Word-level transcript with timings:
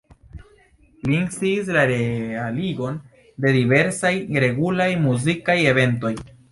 Li 1.09 1.19
instigis 1.23 1.69
la 1.75 1.83
realigon 1.93 2.99
de 3.45 3.55
diversaj 3.61 4.15
regulaj 4.49 4.93
muzikaj 5.09 5.63
eventoj. 5.75 6.19